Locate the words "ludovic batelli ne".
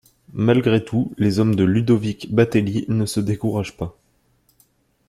1.63-3.05